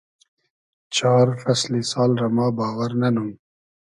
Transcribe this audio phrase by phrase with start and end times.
[0.95, 3.29] چار فئسلی سال رۂ ما باوئر نئنوم